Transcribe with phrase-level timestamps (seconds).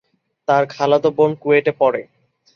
[0.47, 2.01] তার খালাতো বোন কুয়েটে পড়ে।